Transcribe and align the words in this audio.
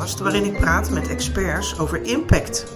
waarin 0.00 0.44
ik 0.44 0.58
praat 0.58 0.90
met 0.90 1.08
experts 1.08 1.78
over 1.78 2.02
impact. 2.02 2.66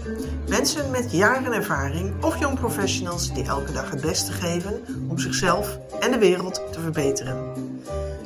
Mensen 0.48 0.90
met 0.90 1.12
jaren 1.12 1.52
ervaring 1.52 2.24
of 2.24 2.38
jong 2.38 2.58
professionals 2.58 3.32
die 3.32 3.44
elke 3.44 3.72
dag 3.72 3.90
het 3.90 4.00
beste 4.00 4.32
geven 4.32 4.80
om 5.08 5.18
zichzelf 5.18 5.78
en 6.00 6.10
de 6.10 6.18
wereld 6.18 6.62
te 6.72 6.80
verbeteren. 6.80 7.52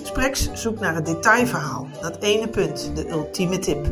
Sprex 0.02 0.50
zoekt 0.52 0.80
naar 0.80 0.94
het 0.94 1.06
detailverhaal, 1.06 1.88
dat 2.00 2.16
ene 2.20 2.48
punt, 2.48 2.90
de 2.94 3.08
ultieme 3.10 3.58
tip. 3.58 3.86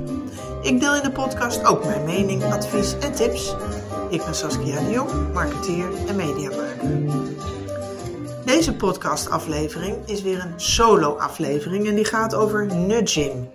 Ik 0.62 0.80
deel 0.80 0.96
in 0.96 1.02
de 1.02 1.12
podcast 1.12 1.64
ook 1.64 1.84
mijn 1.84 2.04
mening, 2.04 2.44
advies 2.44 2.98
en 2.98 3.12
tips. 3.12 3.54
Ik 4.10 4.24
ben 4.24 4.34
Saskia 4.34 4.80
de 4.80 4.90
Jong, 4.90 5.32
marketeer 5.32 5.86
en 6.06 6.16
mediamaker. 6.16 6.90
Deze 8.44 8.74
podcastaflevering 8.74 9.96
is 10.06 10.22
weer 10.22 10.40
een 10.40 10.60
solo-aflevering 10.60 11.86
en 11.86 11.94
die 11.94 12.04
gaat 12.04 12.34
over 12.34 12.74
nudging. 12.74 13.48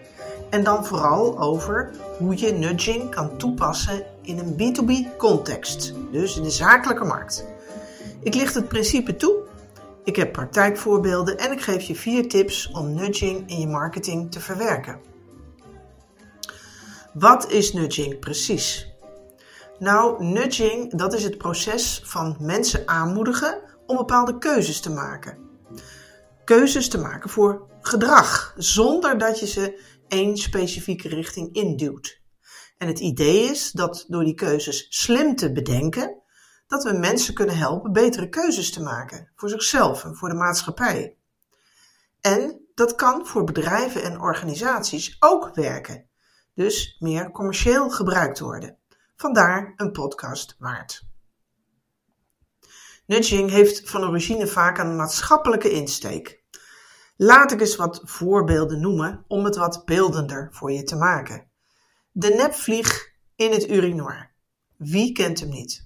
En 0.52 0.64
dan 0.64 0.86
vooral 0.86 1.40
over 1.40 1.91
hoe 2.18 2.38
je 2.38 2.52
nudging 2.52 3.10
kan 3.10 3.38
toepassen 3.38 4.05
in 4.22 4.40
een 4.40 4.54
B2B 4.54 5.18
context, 5.18 5.94
dus 6.12 6.38
in 6.38 6.44
de 6.44 6.50
zakelijke 6.50 7.05
markt. 7.05 7.46
Ik 8.24 8.34
licht 8.36 8.54
het 8.54 8.68
principe 8.68 9.16
toe, 9.16 9.36
ik 10.04 10.16
heb 10.16 10.32
praktijkvoorbeelden 10.32 11.38
en 11.38 11.52
ik 11.52 11.62
geef 11.62 11.82
je 11.84 11.96
vier 11.96 12.30
tips 12.30 12.72
om 12.72 12.94
nudging 12.94 13.50
in 13.50 13.60
je 13.60 13.68
marketing 13.68 14.32
te 14.32 14.40
verwerken. 14.40 15.00
Wat 17.13 17.52
is 17.52 17.74
nudging 17.74 18.20
precies? 18.20 18.88
Nou, 19.80 20.24
nudging 20.24 20.94
dat 20.98 21.13
is 21.13 21.24
het 21.24 21.38
proces 21.38 22.02
van 22.05 22.36
mensen 22.40 22.88
aanmoedigen 22.88 23.58
om 23.86 23.98
bepaalde 23.98 24.38
keuzes 24.38 24.80
te 24.80 24.90
maken. 24.90 25.38
Keuzes 26.44 26.90
te 26.90 26.98
maken 26.98 27.30
voor 27.30 27.68
gedrag, 27.82 28.54
zonder 28.58 29.18
dat 29.18 29.40
je 29.40 29.48
ze 29.48 29.82
één 30.12 30.37
specifieke 30.37 31.07
richting 31.07 31.54
induwt. 31.55 32.21
En 32.77 32.87
het 32.87 32.99
idee 32.99 33.49
is 33.49 33.71
dat 33.71 34.05
door 34.07 34.23
die 34.23 34.34
keuzes 34.34 34.85
slim 34.90 35.35
te 35.35 35.51
bedenken, 35.51 36.21
dat 36.68 36.84
we 36.84 36.93
mensen 36.93 37.34
kunnen 37.34 37.57
helpen 37.57 37.91
betere 37.91 38.29
keuzes 38.29 38.71
te 38.71 38.81
maken 38.81 39.31
voor 39.35 39.49
zichzelf 39.49 40.03
en 40.03 40.15
voor 40.15 40.29
de 40.29 40.35
maatschappij. 40.35 41.18
En 42.21 42.62
dat 42.73 42.95
kan 42.95 43.27
voor 43.27 43.43
bedrijven 43.43 44.03
en 44.03 44.21
organisaties 44.21 45.15
ook 45.20 45.55
werken, 45.55 46.09
dus 46.53 46.96
meer 46.99 47.31
commercieel 47.31 47.90
gebruikt 47.90 48.40
worden. 48.40 48.77
Vandaar 49.15 49.73
een 49.75 49.91
podcast 49.91 50.55
waard. 50.59 51.09
Nudging 53.05 53.49
heeft 53.49 53.90
van 53.90 54.03
origine 54.03 54.48
vaak 54.48 54.77
een 54.77 54.96
maatschappelijke 54.96 55.71
insteek. 55.71 56.40
Laat 57.24 57.52
ik 57.52 57.60
eens 57.60 57.76
wat 57.76 58.02
voorbeelden 58.04 58.80
noemen 58.80 59.26
om 59.27 59.46
het 59.46 59.55
wat 59.55 59.86
beeldender 59.86 60.48
voor 60.52 60.72
je 60.72 60.84
te 60.84 60.96
maken. 60.96 61.52
De 62.12 62.30
nepvlieg 62.30 63.12
in 63.36 63.52
het 63.52 63.70
urinoir. 63.70 64.34
Wie 64.78 65.12
kent 65.12 65.40
hem 65.40 65.50
niet? 65.50 65.84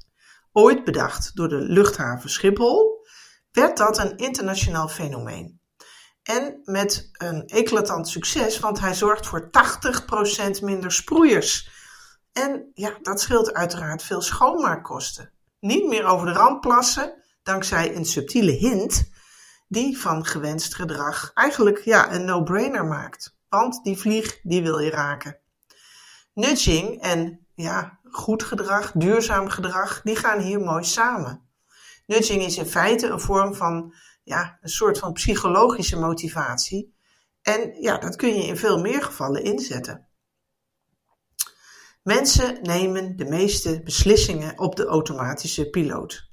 Ooit 0.51 0.83
bedacht 0.83 1.35
door 1.35 1.47
de 1.47 1.59
luchthaven 1.59 2.29
Schiphol, 2.29 3.05
werd 3.51 3.77
dat 3.77 3.97
een 3.97 4.17
internationaal 4.17 4.87
fenomeen. 4.87 5.59
En 6.23 6.61
met 6.63 7.09
een 7.11 7.45
eclatant 7.45 8.07
succes, 8.07 8.59
want 8.59 8.79
hij 8.79 8.93
zorgt 8.93 9.27
voor 9.27 9.49
80% 10.59 10.61
minder 10.61 10.91
sproeiers. 10.91 11.69
En 12.31 12.71
ja, 12.73 12.97
dat 13.01 13.21
scheelt 13.21 13.53
uiteraard 13.53 14.03
veel 14.03 14.21
schoonmaakkosten 14.21 15.33
niet 15.59 15.87
meer 15.87 16.05
over 16.05 16.27
de 16.27 16.33
rand 16.33 16.59
plassen, 16.59 17.23
dankzij 17.43 17.95
een 17.95 18.05
subtiele 18.05 18.51
hint 18.51 19.09
die 19.67 19.97
van 19.99 20.25
gewenst 20.25 20.75
gedrag 20.75 21.31
eigenlijk 21.33 21.79
ja, 21.79 22.13
een 22.13 22.25
no-brainer 22.25 22.85
maakt. 22.85 23.37
Want 23.49 23.83
die 23.83 23.97
vlieg, 23.97 24.39
die 24.41 24.61
wil 24.61 24.79
je 24.79 24.89
raken. 24.89 25.39
Nudging 26.33 27.01
en 27.01 27.47
ja, 27.53 27.99
goed 28.03 28.43
gedrag, 28.43 28.91
duurzaam 28.91 29.49
gedrag, 29.49 30.01
die 30.01 30.15
gaan 30.15 30.39
hier 30.39 30.59
mooi 30.59 30.83
samen. 30.83 31.49
Nudging 32.05 32.43
is 32.43 32.57
in 32.57 32.65
feite 32.65 33.07
een 33.07 33.19
vorm 33.19 33.55
van 33.55 33.93
ja, 34.23 34.57
een 34.61 34.69
soort 34.69 34.99
van 34.99 35.13
psychologische 35.13 35.99
motivatie. 35.99 36.95
En 37.41 37.81
ja, 37.81 37.97
dat 37.97 38.15
kun 38.15 38.35
je 38.35 38.47
in 38.47 38.57
veel 38.57 38.79
meer 38.79 39.03
gevallen 39.03 39.43
inzetten. 39.43 40.07
Mensen 42.03 42.61
nemen 42.61 43.15
de 43.15 43.25
meeste 43.25 43.81
beslissingen 43.83 44.59
op 44.59 44.75
de 44.75 44.85
automatische 44.85 45.69
piloot. 45.69 46.29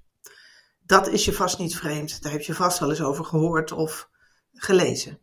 Dat 0.85 1.09
is 1.09 1.25
je 1.25 1.33
vast 1.33 1.59
niet 1.59 1.77
vreemd, 1.77 2.23
daar 2.23 2.33
heb 2.33 2.43
je 2.43 2.55
vast 2.55 2.79
wel 2.79 2.91
eens 2.91 3.03
over 3.03 3.25
gehoord 3.25 3.73
of 3.73 4.11
gelezen. 4.53 5.21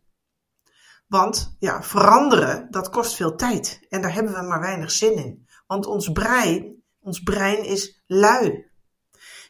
Want 1.06 1.56
ja, 1.58 1.82
veranderen, 1.82 2.70
dat 2.70 2.90
kost 2.90 3.14
veel 3.14 3.36
tijd 3.36 3.86
en 3.88 4.02
daar 4.02 4.14
hebben 4.14 4.32
we 4.32 4.42
maar 4.42 4.60
weinig 4.60 4.90
zin 4.90 5.16
in. 5.16 5.48
Want 5.66 5.86
ons 5.86 6.12
brein, 6.12 6.82
ons 7.00 7.22
brein 7.22 7.64
is 7.64 8.02
lui. 8.06 8.70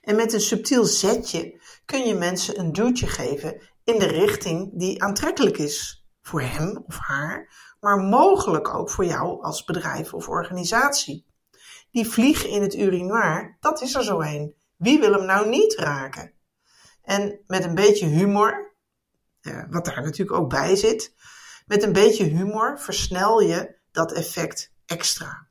En 0.00 0.16
met 0.16 0.32
een 0.32 0.40
subtiel 0.40 0.84
zetje 0.84 1.60
kun 1.84 2.06
je 2.06 2.14
mensen 2.14 2.58
een 2.58 2.72
duwtje 2.72 3.06
geven 3.06 3.60
in 3.84 3.98
de 3.98 4.06
richting 4.06 4.78
die 4.78 5.02
aantrekkelijk 5.02 5.58
is 5.58 6.06
voor 6.22 6.40
hem 6.42 6.84
of 6.86 6.98
haar, 6.98 7.54
maar 7.80 7.98
mogelijk 7.98 8.74
ook 8.74 8.90
voor 8.90 9.04
jou 9.04 9.42
als 9.42 9.64
bedrijf 9.64 10.14
of 10.14 10.28
organisatie. 10.28 11.26
Die 11.90 12.08
vlieg 12.08 12.46
in 12.46 12.62
het 12.62 12.74
urinoir, 12.74 13.56
dat 13.60 13.82
is 13.82 13.94
er 13.94 14.04
zo 14.04 14.20
een. 14.20 14.54
Wie 14.80 15.00
wil 15.00 15.12
hem 15.12 15.24
nou 15.24 15.48
niet 15.48 15.74
raken? 15.74 16.32
En 17.02 17.40
met 17.46 17.64
een 17.64 17.74
beetje 17.74 18.06
humor, 18.06 18.74
wat 19.70 19.84
daar 19.84 20.02
natuurlijk 20.02 20.38
ook 20.38 20.50
bij 20.50 20.76
zit, 20.76 21.14
met 21.66 21.82
een 21.82 21.92
beetje 21.92 22.24
humor 22.24 22.78
versnel 22.78 23.40
je 23.40 23.78
dat 23.90 24.12
effect 24.12 24.72
extra. 24.86 25.48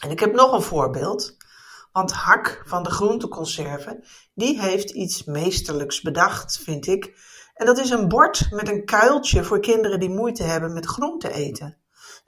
En 0.00 0.10
ik 0.10 0.20
heb 0.20 0.34
nog 0.34 0.52
een 0.52 0.62
voorbeeld. 0.62 1.36
Want 1.92 2.12
Hak 2.12 2.62
van 2.66 2.82
de 2.82 2.90
groenteconserven, 2.90 4.04
die 4.34 4.60
heeft 4.60 4.90
iets 4.90 5.24
meesterlijks 5.24 6.00
bedacht, 6.00 6.58
vind 6.58 6.86
ik. 6.86 7.18
En 7.54 7.66
dat 7.66 7.78
is 7.78 7.90
een 7.90 8.08
bord 8.08 8.46
met 8.50 8.68
een 8.68 8.84
kuiltje 8.84 9.44
voor 9.44 9.60
kinderen 9.60 10.00
die 10.00 10.10
moeite 10.10 10.42
hebben 10.42 10.72
met 10.72 10.86
groente 10.86 11.32
eten. 11.32 11.78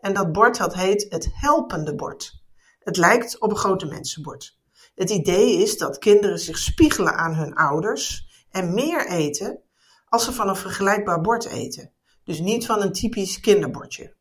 En 0.01 0.15
dat 0.15 0.33
bord 0.33 0.59
dat 0.59 0.75
heet 0.75 1.07
het 1.09 1.29
helpende 1.33 1.95
bord. 1.95 2.45
Het 2.79 2.97
lijkt 2.97 3.41
op 3.41 3.51
een 3.51 3.57
grote 3.57 3.87
mensenbord. 3.87 4.56
Het 4.97 5.11
idee 5.11 5.57
is 5.63 5.79
dat 5.79 5.99
kinderen 5.99 6.39
zich 6.39 6.59
spiegelen 6.59 7.15
aan 7.15 7.35
hun 7.35 7.55
ouders 7.55 8.27
en 8.51 8.75
meer 8.75 9.09
eten 9.09 9.63
als 10.09 10.25
ze 10.25 10.33
van 10.33 10.49
een 10.49 10.57
vergelijkbaar 10.57 11.21
bord 11.21 11.45
eten. 11.45 11.93
Dus 12.25 12.39
niet 12.39 12.67
van 12.67 12.83
een 12.83 12.93
typisch 12.93 13.41
kinderbordje. 13.41 14.17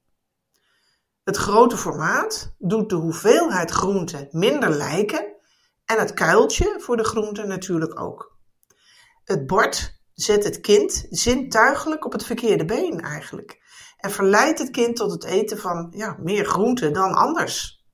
Het 1.24 1.38
grote 1.38 1.78
formaat 1.78 2.56
doet 2.58 2.90
de 2.90 2.96
hoeveelheid 2.96 3.72
groente 3.72 4.28
minder 4.32 4.70
lijken 4.70 5.36
en 5.86 6.00
het 6.00 6.14
kuiltje 6.14 6.76
voor 6.80 6.98
de 6.98 7.04
groente 7.04 7.44
natuurlijk 7.44 8.00
ook. 8.00 8.38
Het 9.24 9.48
bord 9.48 10.02
zet 10.14 10.44
het 10.44 10.60
kind 10.60 11.06
zintuigelijk 11.10 12.06
op 12.06 12.12
het 12.12 12.26
verkeerde 12.26 12.66
been 12.66 13.00
eigenlijk. 13.00 13.64
En 13.98 14.12
verleidt 14.12 14.60
het 14.60 14.70
kind 14.70 14.96
tot 14.96 15.12
het 15.12 15.24
eten 15.24 15.58
van 15.58 15.94
ja, 15.96 16.18
meer 16.20 16.46
groente 16.46 16.92
dan 16.92 17.14
anders. 17.14 17.85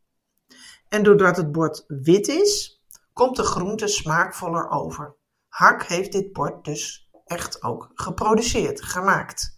En 0.91 1.03
doordat 1.03 1.37
het 1.37 1.51
bord 1.51 1.83
wit 1.87 2.27
is, 2.27 2.81
komt 3.13 3.35
de 3.35 3.43
groente 3.43 3.87
smaakvoller 3.87 4.69
over. 4.69 5.15
Hak 5.47 5.83
heeft 5.83 6.11
dit 6.11 6.33
bord 6.33 6.65
dus 6.65 7.09
echt 7.25 7.63
ook 7.63 7.91
geproduceerd, 7.93 8.81
gemaakt. 8.81 9.57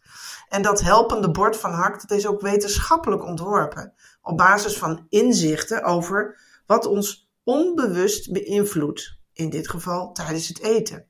En 0.49 0.61
dat 0.61 0.81
helpende 0.81 1.31
bord 1.31 1.57
van 1.57 1.71
Hak 1.71 2.01
dat 2.01 2.17
is 2.17 2.27
ook 2.27 2.41
wetenschappelijk 2.41 3.23
ontworpen. 3.23 3.93
Op 4.21 4.37
basis 4.37 4.77
van 4.77 5.05
inzichten 5.09 5.83
over 5.83 6.39
wat 6.65 6.85
ons 6.85 7.29
onbewust 7.43 8.31
beïnvloedt. 8.31 9.17
In 9.33 9.49
dit 9.49 9.69
geval 9.69 10.11
tijdens 10.11 10.47
het 10.47 10.61
eten. 10.61 11.07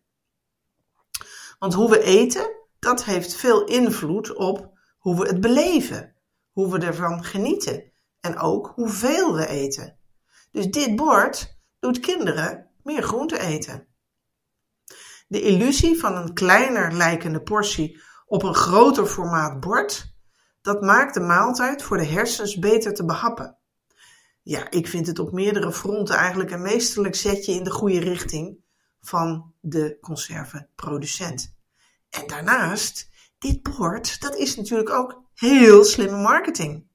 Want 1.60 1.74
hoe 1.74 1.90
we 1.90 2.04
eten, 2.04 2.52
dat 2.80 3.04
heeft 3.04 3.36
veel 3.36 3.64
invloed 3.66 4.36
op 4.36 4.72
hoe 4.98 5.20
we 5.20 5.28
het 5.28 5.42
beleven, 5.42 6.16
hoe 6.52 6.72
we 6.72 6.86
ervan 6.86 7.24
genieten 7.24 7.92
en 8.20 8.38
ook 8.38 8.72
hoeveel 8.76 9.34
we 9.36 9.48
eten. 9.48 10.02
Dus 10.54 10.66
dit 10.66 10.96
bord 10.96 11.58
doet 11.80 12.00
kinderen 12.00 12.70
meer 12.84 13.04
groente 13.04 13.40
eten. 13.40 13.88
De 15.28 15.42
illusie 15.42 16.00
van 16.00 16.16
een 16.16 16.34
kleiner 16.34 16.94
lijkende 16.94 17.42
portie 17.42 18.02
op 18.26 18.44
een 18.44 18.56
groter 18.56 19.06
formaat 19.06 19.60
bord, 19.60 20.14
dat 20.62 20.82
maakt 20.82 21.14
de 21.14 21.20
maaltijd 21.20 21.84
voor 21.84 21.98
de 21.98 22.06
hersens 22.06 22.60
beter 22.60 22.94
te 22.94 23.06
behappen. 23.06 23.58
Ja, 24.42 24.70
ik 24.70 24.88
vind 24.88 25.08
het 25.08 25.20
op 25.20 25.32
meerdere 25.32 25.72
fronten 25.72 26.16
eigenlijk 26.16 26.52
een 26.52 26.62
meesterlijk 26.62 27.16
zetje 27.16 27.54
in 27.54 27.64
de 27.64 27.72
goede 27.72 28.00
richting 28.00 28.58
van 29.02 29.54
de 29.60 29.98
conservenproducent. 30.02 31.56
En 32.10 32.28
daarnaast, 32.28 33.10
dit 33.38 33.62
bord, 33.62 34.22
dat 34.22 34.36
is 34.36 34.56
natuurlijk 34.56 34.90
ook 34.90 35.24
heel 35.34 35.84
slimme 35.84 36.22
marketing. 36.22 36.88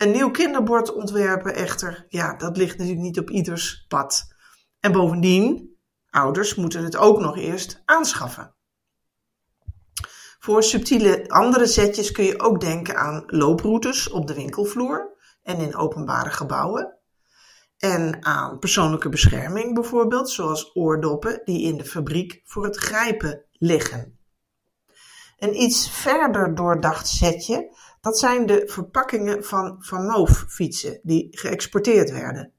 Een 0.00 0.10
nieuw 0.10 0.30
kinderbord 0.30 0.94
ontwerpen 0.94 1.54
echter, 1.54 2.06
ja, 2.08 2.36
dat 2.36 2.56
ligt 2.56 2.78
natuurlijk 2.78 3.04
niet 3.04 3.18
op 3.18 3.30
ieders 3.30 3.84
pad. 3.88 4.34
En 4.80 4.92
bovendien, 4.92 5.76
ouders 6.10 6.54
moeten 6.54 6.84
het 6.84 6.96
ook 6.96 7.20
nog 7.20 7.36
eerst 7.36 7.82
aanschaffen. 7.84 8.54
Voor 10.38 10.62
subtiele 10.62 11.28
andere 11.28 11.66
zetjes 11.66 12.12
kun 12.12 12.24
je 12.24 12.40
ook 12.40 12.60
denken 12.60 12.96
aan 12.96 13.22
looproutes 13.26 14.10
op 14.10 14.26
de 14.26 14.34
winkelvloer 14.34 15.16
en 15.42 15.58
in 15.58 15.76
openbare 15.76 16.30
gebouwen. 16.30 16.98
En 17.78 18.24
aan 18.24 18.58
persoonlijke 18.58 19.08
bescherming 19.08 19.74
bijvoorbeeld, 19.74 20.30
zoals 20.30 20.76
oordoppen 20.76 21.40
die 21.44 21.62
in 21.62 21.76
de 21.76 21.84
fabriek 21.84 22.40
voor 22.44 22.64
het 22.64 22.76
grijpen 22.76 23.44
liggen. 23.52 24.18
Een 25.38 25.62
iets 25.62 25.90
verder 25.90 26.54
doordacht 26.54 27.08
setje, 27.08 27.76
dat 28.00 28.18
zijn 28.18 28.46
de 28.46 28.62
verpakkingen 28.66 29.44
van 29.44 29.76
Van 29.78 30.28
fietsen 30.28 31.00
die 31.02 31.28
geëxporteerd 31.30 32.10
werden. 32.10 32.52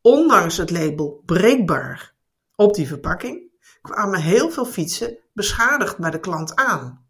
Ondanks 0.00 0.56
het 0.56 0.70
label 0.70 1.22
breekbaar 1.26 2.14
op 2.56 2.74
die 2.74 2.86
verpakking 2.86 3.50
kwamen 3.82 4.20
heel 4.20 4.50
veel 4.50 4.64
fietsen 4.64 5.18
beschadigd 5.32 5.98
bij 5.98 6.10
de 6.10 6.20
klant 6.20 6.56
aan. 6.56 7.08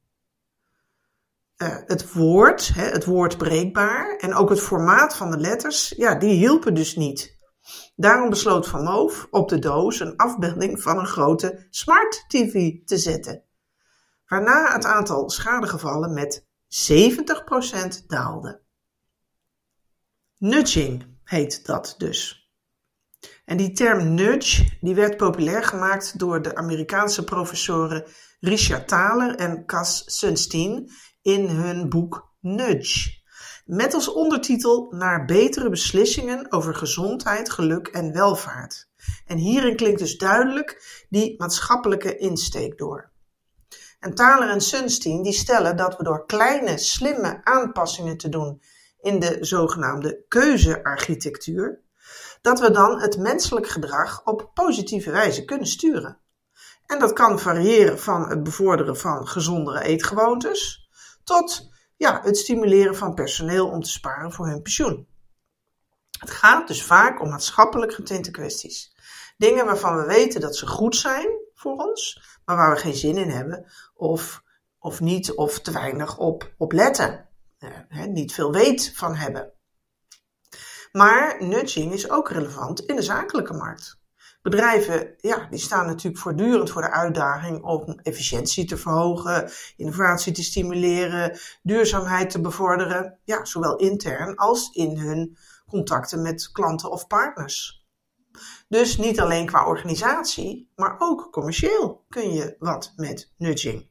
Uh, 1.56 1.76
het 1.84 2.12
woord, 2.12 2.74
hè, 2.74 2.84
het 2.84 3.04
woord 3.04 3.38
breekbaar 3.38 4.16
en 4.16 4.34
ook 4.34 4.48
het 4.48 4.60
formaat 4.60 5.16
van 5.16 5.30
de 5.30 5.38
letters, 5.38 5.94
ja, 5.96 6.14
die 6.14 6.34
hielpen 6.34 6.74
dus 6.74 6.96
niet. 6.96 7.38
Daarom 7.96 8.30
besloot 8.30 8.68
Van 8.68 8.82
Moof 8.82 9.26
op 9.30 9.48
de 9.48 9.58
doos 9.58 10.00
een 10.00 10.16
afbeelding 10.16 10.82
van 10.82 10.98
een 10.98 11.06
grote 11.06 11.66
smart 11.70 12.24
TV 12.28 12.72
te 12.84 12.98
zetten, 12.98 13.42
waarna 14.26 14.72
het 14.72 14.84
aantal 14.84 15.30
schadegevallen 15.30 16.12
met 16.12 16.48
70% 16.70 18.06
daalde. 18.06 18.62
Nudging 20.38 21.18
heet 21.24 21.66
dat 21.66 21.94
dus. 21.98 22.50
En 23.44 23.56
die 23.56 23.72
term 23.72 24.14
nudge 24.14 24.78
die 24.80 24.94
werd 24.94 25.16
populair 25.16 25.64
gemaakt 25.64 26.18
door 26.18 26.42
de 26.42 26.54
Amerikaanse 26.54 27.24
professoren 27.24 28.04
Richard 28.40 28.88
Thaler 28.88 29.34
en 29.34 29.66
Cas 29.66 30.02
Sunstein 30.06 30.90
in 31.22 31.48
hun 31.48 31.88
boek 31.88 32.34
Nudge. 32.40 33.18
Met 33.64 33.94
als 33.94 34.12
ondertitel 34.12 34.92
naar 34.96 35.24
betere 35.24 35.70
beslissingen 35.70 36.52
over 36.52 36.74
gezondheid, 36.74 37.50
geluk 37.50 37.86
en 37.86 38.12
welvaart. 38.12 38.88
En 39.26 39.36
hierin 39.36 39.76
klinkt 39.76 39.98
dus 39.98 40.16
duidelijk 40.16 41.04
die 41.08 41.34
maatschappelijke 41.38 42.16
insteek 42.16 42.78
door. 42.78 43.09
En 44.00 44.14
Thaler 44.14 44.48
en 44.48 44.60
Sunstein 44.60 45.22
die 45.22 45.32
stellen 45.32 45.76
dat 45.76 45.96
we 45.96 46.04
door 46.04 46.26
kleine, 46.26 46.78
slimme 46.78 47.40
aanpassingen 47.44 48.16
te 48.16 48.28
doen 48.28 48.62
in 49.00 49.20
de 49.20 49.36
zogenaamde 49.40 50.24
keuzearchitectuur, 50.28 51.80
dat 52.40 52.60
we 52.60 52.70
dan 52.70 53.00
het 53.00 53.18
menselijk 53.18 53.68
gedrag 53.68 54.24
op 54.24 54.50
positieve 54.54 55.10
wijze 55.10 55.44
kunnen 55.44 55.66
sturen. 55.66 56.18
En 56.86 56.98
dat 56.98 57.12
kan 57.12 57.38
variëren 57.38 57.98
van 57.98 58.28
het 58.28 58.42
bevorderen 58.42 58.96
van 58.96 59.26
gezondere 59.26 59.82
eetgewoontes 59.82 60.88
tot 61.24 61.70
ja, 61.96 62.20
het 62.22 62.38
stimuleren 62.38 62.96
van 62.96 63.14
personeel 63.14 63.68
om 63.68 63.82
te 63.82 63.90
sparen 63.90 64.32
voor 64.32 64.46
hun 64.46 64.62
pensioen. 64.62 65.08
Het 66.18 66.30
gaat 66.30 66.68
dus 66.68 66.82
vaak 66.82 67.20
om 67.20 67.28
maatschappelijk 67.28 67.94
getinte 67.94 68.30
kwesties. 68.30 68.94
Dingen 69.36 69.64
waarvan 69.64 69.96
we 69.96 70.04
weten 70.06 70.40
dat 70.40 70.56
ze 70.56 70.66
goed 70.66 70.96
zijn 70.96 71.28
voor 71.60 71.76
ons, 71.76 72.22
maar 72.44 72.56
waar 72.56 72.74
we 72.74 72.80
geen 72.80 72.94
zin 72.94 73.16
in 73.16 73.30
hebben 73.30 73.66
of, 73.94 74.42
of 74.78 75.00
niet 75.00 75.32
of 75.32 75.60
te 75.60 75.72
weinig 75.72 76.18
op, 76.18 76.72
letten. 76.72 77.28
Eh, 77.58 78.04
niet 78.04 78.34
veel 78.34 78.52
weet 78.52 78.92
van 78.94 79.14
hebben. 79.14 79.52
Maar 80.92 81.36
nudging 81.38 81.92
is 81.92 82.10
ook 82.10 82.30
relevant 82.30 82.80
in 82.80 82.96
de 82.96 83.02
zakelijke 83.02 83.52
markt. 83.52 83.98
Bedrijven 84.42 85.14
ja, 85.16 85.46
die 85.50 85.58
staan 85.58 85.86
natuurlijk 85.86 86.22
voortdurend 86.22 86.70
voor 86.70 86.82
de 86.82 86.90
uitdaging 86.90 87.62
om 87.62 87.98
efficiëntie 88.02 88.64
te 88.64 88.76
verhogen, 88.76 89.50
innovatie 89.76 90.32
te 90.32 90.42
stimuleren, 90.42 91.38
duurzaamheid 91.62 92.30
te 92.30 92.40
bevorderen, 92.40 93.18
ja, 93.24 93.44
zowel 93.44 93.76
intern 93.76 94.36
als 94.36 94.70
in 94.72 94.96
hun 94.96 95.36
contacten 95.68 96.22
met 96.22 96.50
klanten 96.52 96.90
of 96.90 97.06
partners. 97.06 97.79
Dus 98.68 98.96
niet 98.96 99.20
alleen 99.20 99.46
qua 99.46 99.66
organisatie, 99.66 100.70
maar 100.76 100.96
ook 100.98 101.28
commercieel 101.30 102.04
kun 102.08 102.32
je 102.32 102.56
wat 102.58 102.92
met 102.96 103.32
nudging. 103.36 103.88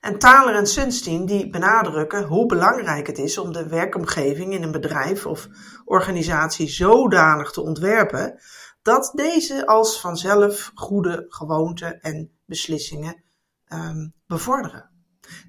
En 0.00 0.18
Thaler 0.18 0.54
en 0.54 0.66
Sunstein 0.66 1.26
die 1.26 1.50
benadrukken 1.50 2.24
hoe 2.24 2.46
belangrijk 2.46 3.06
het 3.06 3.18
is 3.18 3.38
om 3.38 3.52
de 3.52 3.68
werkomgeving 3.68 4.52
in 4.52 4.62
een 4.62 4.72
bedrijf 4.72 5.26
of 5.26 5.48
organisatie 5.84 6.68
zodanig 6.68 7.50
te 7.50 7.60
ontwerpen 7.60 8.40
dat 8.82 9.12
deze 9.14 9.66
als 9.66 10.00
vanzelf 10.00 10.70
goede 10.74 11.24
gewoonten 11.28 12.00
en 12.00 12.38
beslissingen 12.44 13.24
um, 13.68 14.14
bevorderen. 14.26 14.90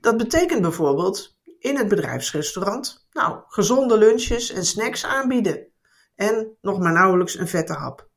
Dat 0.01 0.17
betekent 0.17 0.61
bijvoorbeeld 0.61 1.37
in 1.59 1.77
het 1.77 1.87
bedrijfsrestaurant 1.87 3.07
nou, 3.11 3.41
gezonde 3.47 3.97
lunches 3.97 4.51
en 4.51 4.65
snacks 4.65 5.05
aanbieden 5.05 5.67
en 6.17 6.57
nog 6.61 6.79
maar 6.79 6.91
nauwelijks 6.91 7.37
een 7.37 7.47
vette 7.47 7.73
hap. 7.73 8.09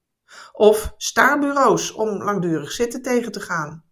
Of 0.52 0.94
staarbureaus 0.96 1.92
om 1.92 2.22
langdurig 2.22 2.72
zitten 2.72 3.02
tegen 3.02 3.32
te 3.32 3.40
gaan. 3.40 3.84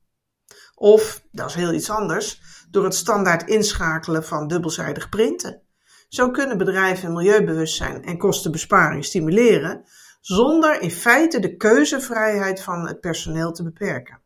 Of, 0.75 1.22
dat 1.31 1.49
is 1.49 1.55
heel 1.55 1.72
iets 1.72 1.90
anders, 1.90 2.43
door 2.70 2.84
het 2.84 2.94
standaard 2.94 3.49
inschakelen 3.49 4.25
van 4.25 4.49
dubbelzijdig 4.49 5.08
printen. 5.08 5.62
Zo 6.08 6.31
kunnen 6.31 6.58
bedrijven 6.58 7.12
milieubewustzijn 7.12 8.05
en 8.05 8.19
kostenbesparing 8.19 9.05
stimuleren, 9.05 9.84
zonder 10.20 10.81
in 10.81 10.90
feite 10.90 11.40
de 11.40 11.56
keuzevrijheid 11.56 12.62
van 12.62 12.87
het 12.87 13.00
personeel 13.00 13.52
te 13.52 13.62
beperken. 13.62 14.20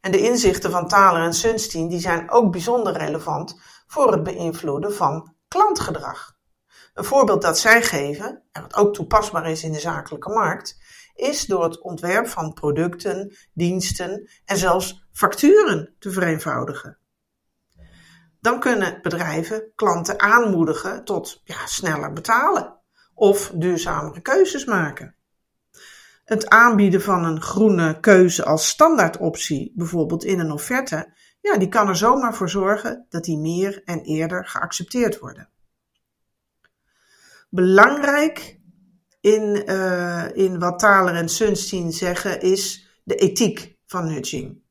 En 0.00 0.10
de 0.10 0.22
inzichten 0.22 0.70
van 0.70 0.88
Thaler 0.88 1.22
en 1.22 1.34
Sunstein 1.34 1.88
die 1.88 2.00
zijn 2.00 2.30
ook 2.30 2.52
bijzonder 2.52 2.92
relevant 2.92 3.60
voor 3.86 4.12
het 4.12 4.22
beïnvloeden 4.22 4.94
van 4.94 5.34
klantgedrag. 5.48 6.37
Een 6.98 7.04
voorbeeld 7.04 7.42
dat 7.42 7.58
zij 7.58 7.82
geven, 7.82 8.42
en 8.52 8.62
wat 8.62 8.76
ook 8.76 8.94
toepasbaar 8.94 9.50
is 9.50 9.62
in 9.62 9.72
de 9.72 9.80
zakelijke 9.80 10.28
markt, 10.28 10.78
is 11.14 11.46
door 11.46 11.64
het 11.64 11.80
ontwerp 11.80 12.28
van 12.28 12.52
producten, 12.52 13.36
diensten 13.52 14.30
en 14.44 14.56
zelfs 14.56 15.06
facturen 15.12 15.94
te 15.98 16.10
vereenvoudigen. 16.10 16.98
Dan 18.40 18.60
kunnen 18.60 18.98
bedrijven 19.02 19.72
klanten 19.74 20.20
aanmoedigen 20.20 21.04
tot 21.04 21.40
ja, 21.44 21.66
sneller 21.66 22.12
betalen 22.12 22.80
of 23.14 23.52
duurzamere 23.54 24.20
keuzes 24.20 24.64
maken. 24.64 25.16
Het 26.24 26.48
aanbieden 26.48 27.02
van 27.02 27.24
een 27.24 27.42
groene 27.42 28.00
keuze 28.00 28.44
als 28.44 28.68
standaardoptie, 28.68 29.72
bijvoorbeeld 29.74 30.24
in 30.24 30.38
een 30.38 30.52
offerte, 30.52 31.14
ja, 31.40 31.56
die 31.56 31.68
kan 31.68 31.88
er 31.88 31.96
zomaar 31.96 32.34
voor 32.34 32.50
zorgen 32.50 33.06
dat 33.08 33.24
die 33.24 33.38
meer 33.38 33.82
en 33.84 34.00
eerder 34.00 34.46
geaccepteerd 34.46 35.18
worden. 35.18 35.48
Belangrijk 37.48 38.60
in, 39.20 39.62
uh, 39.66 40.36
in 40.36 40.58
wat 40.58 40.78
Thaler 40.78 41.14
en 41.14 41.28
Sunstein 41.28 41.92
zeggen 41.92 42.40
is 42.40 42.88
de 43.04 43.14
ethiek 43.14 43.76
van 43.86 44.06
nudging. 44.06 44.66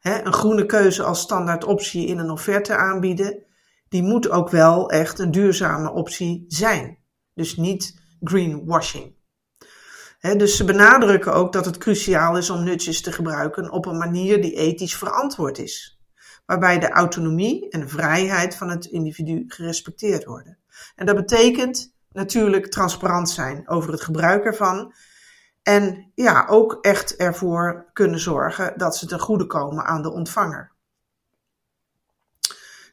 een 0.00 0.32
groene 0.32 0.66
keuze 0.66 1.02
als 1.02 1.20
standaard 1.20 1.64
optie 1.64 2.06
in 2.06 2.18
een 2.18 2.30
offerte 2.30 2.76
aanbieden, 2.76 3.44
die 3.88 4.02
moet 4.02 4.30
ook 4.30 4.50
wel 4.50 4.90
echt 4.90 5.18
een 5.18 5.30
duurzame 5.30 5.92
optie 5.92 6.44
zijn. 6.48 6.98
Dus 7.34 7.56
niet 7.56 8.00
greenwashing. 8.20 9.14
dus 10.20 10.56
ze 10.56 10.64
benadrukken 10.64 11.34
ook 11.34 11.52
dat 11.52 11.64
het 11.64 11.78
cruciaal 11.78 12.36
is 12.36 12.50
om 12.50 12.64
nudges 12.64 13.00
te 13.00 13.12
gebruiken 13.12 13.70
op 13.70 13.86
een 13.86 13.98
manier 13.98 14.42
die 14.42 14.56
ethisch 14.56 14.96
verantwoord 14.96 15.58
is. 15.58 16.00
Waarbij 16.46 16.78
de 16.78 16.90
autonomie 16.90 17.68
en 17.68 17.88
vrijheid 17.88 18.56
van 18.56 18.70
het 18.70 18.84
individu 18.84 19.44
gerespecteerd 19.46 20.24
worden. 20.24 20.58
En 20.94 21.06
dat 21.06 21.16
betekent 21.16 21.95
natuurlijk 22.16 22.66
transparant 22.66 23.30
zijn 23.30 23.68
over 23.68 23.92
het 23.92 24.00
gebruik 24.00 24.44
ervan. 24.44 24.94
En 25.62 26.12
ja, 26.14 26.46
ook 26.48 26.78
echt 26.80 27.16
ervoor 27.16 27.90
kunnen 27.92 28.20
zorgen 28.20 28.72
dat 28.76 28.96
ze 28.96 29.06
ten 29.06 29.20
goede 29.20 29.46
komen 29.46 29.84
aan 29.84 30.02
de 30.02 30.12
ontvanger. 30.12 30.72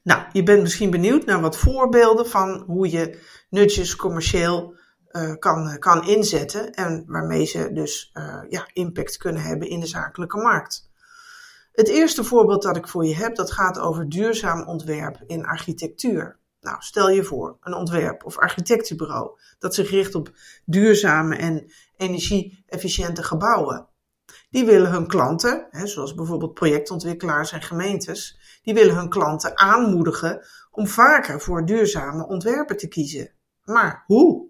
Nou, 0.03 0.23
je 0.31 0.43
bent 0.43 0.61
misschien 0.61 0.91
benieuwd 0.91 1.25
naar 1.25 1.41
wat 1.41 1.57
voorbeelden 1.57 2.27
van 2.27 2.63
hoe 2.67 2.89
je 2.91 3.21
nudges 3.49 3.95
commercieel 3.95 4.75
uh, 5.11 5.33
kan, 5.39 5.77
kan 5.79 6.07
inzetten 6.07 6.71
en 6.71 7.03
waarmee 7.07 7.45
ze 7.45 7.73
dus 7.73 8.11
uh, 8.13 8.41
ja, 8.49 8.67
impact 8.73 9.17
kunnen 9.17 9.41
hebben 9.41 9.69
in 9.69 9.79
de 9.79 9.87
zakelijke 9.87 10.37
markt. 10.37 10.91
Het 11.73 11.87
eerste 11.87 12.23
voorbeeld 12.23 12.63
dat 12.63 12.77
ik 12.77 12.87
voor 12.87 13.05
je 13.05 13.15
heb, 13.15 13.35
dat 13.35 13.51
gaat 13.51 13.79
over 13.79 14.09
duurzaam 14.09 14.67
ontwerp 14.67 15.23
in 15.27 15.45
architectuur. 15.45 16.39
Nou, 16.63 16.77
stel 16.79 17.09
je 17.09 17.23
voor, 17.23 17.57
een 17.61 17.73
ontwerp- 17.73 18.25
of 18.25 18.37
architectenbureau 18.37 19.39
dat 19.59 19.75
zich 19.75 19.89
richt 19.89 20.15
op 20.15 20.31
duurzame 20.65 21.35
en 21.35 21.71
energie-efficiënte 21.97 23.23
gebouwen. 23.23 23.87
Die 24.49 24.65
willen 24.65 24.91
hun 24.91 25.07
klanten, 25.07 25.67
hè, 25.69 25.87
zoals 25.87 26.13
bijvoorbeeld 26.13 26.53
projectontwikkelaars 26.53 27.51
en 27.51 27.61
gemeentes, 27.61 28.39
die 28.61 28.73
willen 28.73 28.95
hun 28.95 29.09
klanten 29.09 29.57
aanmoedigen 29.57 30.45
om 30.71 30.87
vaker 30.87 31.41
voor 31.41 31.65
duurzame 31.65 32.27
ontwerpen 32.27 32.77
te 32.77 32.87
kiezen. 32.87 33.33
Maar 33.63 34.03
hoe? 34.05 34.49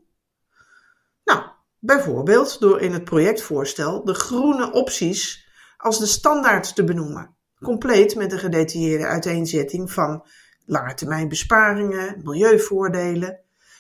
Nou, 1.24 1.44
bijvoorbeeld 1.80 2.60
door 2.60 2.82
in 2.82 2.94
het 2.94 3.04
projectvoorstel 3.04 4.06
de 4.06 4.14
groene 4.14 4.72
opties 4.72 5.48
als 5.78 6.00
de 6.00 6.06
standaard 6.06 6.76
te 6.76 6.84
benoemen, 6.84 7.36
compleet 7.62 8.16
met 8.16 8.32
een 8.32 8.40
gedetailleerde 8.40 9.06
uiteenzetting 9.06 9.92
van 9.92 10.26
langetermijn 10.66 11.28
besparingen, 11.28 12.22
milieuvoordelen. 12.24 13.40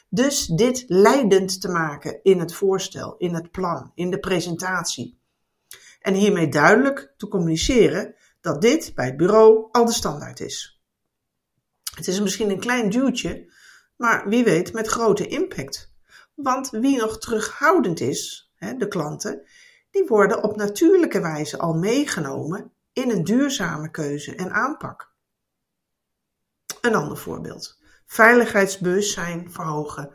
Dus 0.09 0.45
dit 0.45 0.83
leidend 0.87 1.61
te 1.61 1.67
maken 1.69 2.19
in 2.23 2.39
het 2.39 2.53
voorstel, 2.53 3.15
in 3.17 3.33
het 3.33 3.51
plan, 3.51 3.91
in 3.95 4.09
de 4.09 4.19
presentatie. 4.19 5.19
En 6.01 6.13
hiermee 6.13 6.49
duidelijk 6.49 7.13
te 7.17 7.27
communiceren 7.27 8.15
dat 8.41 8.61
dit 8.61 8.91
bij 8.95 9.05
het 9.05 9.17
bureau 9.17 9.67
al 9.71 9.85
de 9.85 9.93
standaard 9.93 10.39
is. 10.39 10.81
Het 11.95 12.07
is 12.07 12.21
misschien 12.21 12.49
een 12.49 12.59
klein 12.59 12.89
duwtje, 12.89 13.51
maar 13.95 14.29
wie 14.29 14.43
weet 14.43 14.73
met 14.73 14.87
grote 14.87 15.27
impact. 15.27 15.93
Want 16.35 16.69
wie 16.69 16.97
nog 16.97 17.19
terughoudend 17.19 17.99
is, 17.99 18.51
de 18.77 18.87
klanten, 18.87 19.47
die 19.91 20.05
worden 20.05 20.43
op 20.43 20.55
natuurlijke 20.55 21.21
wijze 21.21 21.57
al 21.57 21.73
meegenomen 21.73 22.71
in 22.93 23.09
een 23.09 23.23
duurzame 23.23 23.91
keuze 23.91 24.35
en 24.35 24.51
aanpak. 24.51 25.12
Een 26.83 26.95
ander 26.95 27.17
voorbeeld. 27.17 27.77
Veiligheidsbewustzijn 28.05 29.51
verhogen 29.51 30.11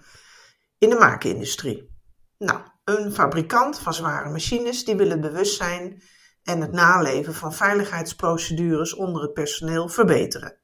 in 0.78 0.90
de 0.90 0.96
maakindustrie. 0.96 1.90
Nou, 2.38 2.60
een 2.84 3.12
fabrikant 3.12 3.78
van 3.78 3.94
zware 3.94 4.30
machines 4.30 4.84
die 4.84 4.96
wil 4.96 5.10
het 5.10 5.20
bewustzijn 5.20 6.02
en 6.42 6.60
het 6.60 6.72
naleven 6.72 7.34
van 7.34 7.52
veiligheidsprocedures 7.54 8.94
onder 8.94 9.22
het 9.22 9.32
personeel 9.32 9.88
verbeteren. 9.88 10.58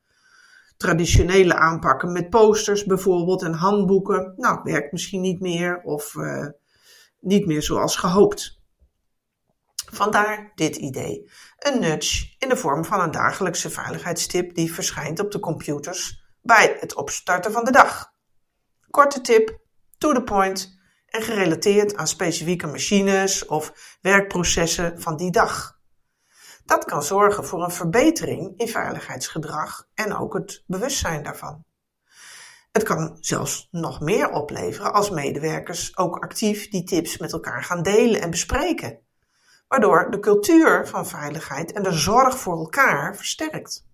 Traditionele 0.76 1.54
aanpakken 1.54 2.12
met 2.12 2.30
posters 2.30 2.84
bijvoorbeeld 2.84 3.42
en 3.42 3.52
handboeken, 3.52 4.32
nou, 4.36 4.60
werkt 4.62 4.92
misschien 4.92 5.20
niet 5.20 5.40
meer 5.40 5.80
of 5.82 6.14
uh, 6.14 6.46
niet 7.20 7.46
meer 7.46 7.62
zoals 7.62 7.96
gehoopt. 7.96 8.62
Vandaar 9.94 10.52
dit 10.54 10.76
idee. 10.76 11.30
Een 11.58 11.80
nudge 11.80 12.34
in 12.38 12.48
de 12.48 12.56
vorm 12.56 12.84
van 12.84 13.00
een 13.00 13.10
dagelijkse 13.10 13.70
veiligheidstip 13.70 14.54
die 14.54 14.74
verschijnt 14.74 15.20
op 15.20 15.30
de 15.30 15.40
computers 15.40 16.24
bij 16.42 16.76
het 16.80 16.94
opstarten 16.94 17.52
van 17.52 17.64
de 17.64 17.70
dag. 17.70 18.12
Korte 18.90 19.20
tip, 19.20 19.58
to 19.98 20.12
the 20.12 20.22
point 20.22 20.78
en 21.06 21.22
gerelateerd 21.22 21.96
aan 21.96 22.06
specifieke 22.06 22.66
machines 22.66 23.46
of 23.46 23.96
werkprocessen 24.00 25.00
van 25.00 25.16
die 25.16 25.30
dag. 25.30 25.78
Dat 26.64 26.84
kan 26.84 27.02
zorgen 27.02 27.44
voor 27.44 27.62
een 27.62 27.70
verbetering 27.70 28.58
in 28.58 28.68
veiligheidsgedrag 28.68 29.88
en 29.94 30.16
ook 30.16 30.34
het 30.34 30.62
bewustzijn 30.66 31.22
daarvan. 31.22 31.64
Het 32.72 32.82
kan 32.82 33.16
zelfs 33.20 33.68
nog 33.70 34.00
meer 34.00 34.30
opleveren 34.30 34.92
als 34.92 35.10
medewerkers 35.10 35.96
ook 35.96 36.18
actief 36.18 36.68
die 36.68 36.84
tips 36.84 37.18
met 37.18 37.32
elkaar 37.32 37.64
gaan 37.64 37.82
delen 37.82 38.20
en 38.20 38.30
bespreken, 38.30 39.03
waardoor 39.74 40.10
de 40.10 40.20
cultuur 40.20 40.86
van 40.86 41.06
veiligheid 41.06 41.72
en 41.72 41.82
de 41.82 41.92
zorg 41.92 42.38
voor 42.38 42.58
elkaar 42.58 43.16
versterkt. 43.16 43.86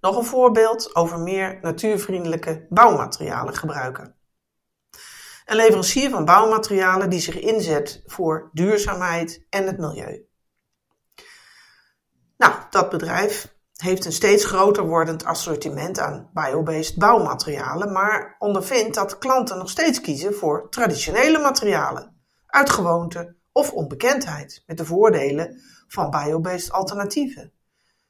Nog 0.00 0.16
een 0.16 0.24
voorbeeld 0.24 0.94
over 0.94 1.18
meer 1.18 1.58
natuurvriendelijke 1.62 2.66
bouwmaterialen 2.68 3.56
gebruiken. 3.56 4.14
Een 5.44 5.56
leverancier 5.56 6.10
van 6.10 6.24
bouwmaterialen 6.24 7.10
die 7.10 7.20
zich 7.20 7.38
inzet 7.38 8.02
voor 8.06 8.50
duurzaamheid 8.52 9.46
en 9.50 9.66
het 9.66 9.78
milieu. 9.78 10.26
Nou, 12.36 12.54
dat 12.70 12.90
bedrijf 12.90 13.56
heeft 13.72 14.04
een 14.04 14.12
steeds 14.12 14.44
groter 14.44 14.86
wordend 14.86 15.24
assortiment 15.24 15.98
aan 15.98 16.30
biobased 16.32 16.96
bouwmaterialen, 16.96 17.92
maar 17.92 18.36
ondervindt 18.38 18.94
dat 18.94 19.18
klanten 19.18 19.58
nog 19.58 19.70
steeds 19.70 20.00
kiezen 20.00 20.34
voor 20.34 20.68
traditionele 20.70 21.38
materialen, 21.38 22.16
uit 22.46 22.70
gewoonte 22.70 23.37
of 23.58 23.72
onbekendheid, 23.72 24.62
met 24.66 24.76
de 24.76 24.84
voordelen 24.84 25.60
van 25.88 26.10
biobased 26.10 26.72
alternatieven. 26.72 27.52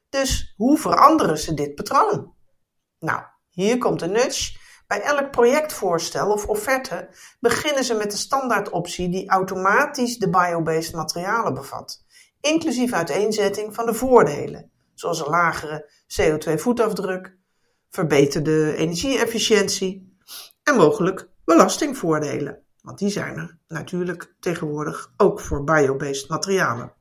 Dus 0.09 0.53
hoe 0.57 0.77
veranderen 0.77 1.37
ze 1.37 1.53
dit 1.53 1.75
patroon? 1.75 2.33
Nou, 2.99 3.21
hier 3.49 3.77
komt 3.77 3.99
de 3.99 4.07
nudge. 4.07 4.57
Bij 4.87 5.01
elk 5.01 5.31
projectvoorstel 5.31 6.31
of 6.31 6.47
offerte 6.47 7.09
beginnen 7.39 7.83
ze 7.83 7.93
met 7.93 8.11
de 8.11 8.17
standaardoptie 8.17 9.09
die 9.09 9.29
automatisch 9.29 10.17
de 10.17 10.29
biobased 10.29 10.93
materialen 10.93 11.53
bevat, 11.53 12.03
inclusief 12.41 12.93
uiteenzetting 12.93 13.75
van 13.75 13.85
de 13.85 13.93
voordelen, 13.93 14.71
zoals 14.93 15.19
een 15.19 15.29
lagere 15.29 15.91
CO2-voetafdruk, 16.07 17.37
verbeterde 17.89 18.75
energieefficiëntie 18.75 20.17
en 20.63 20.75
mogelijk 20.75 21.29
belastingvoordelen, 21.45 22.63
want 22.81 22.99
die 22.99 23.09
zijn 23.09 23.37
er 23.37 23.57
natuurlijk 23.67 24.33
tegenwoordig 24.39 25.13
ook 25.17 25.39
voor 25.39 25.63
biobased 25.63 26.29
materialen. 26.29 26.93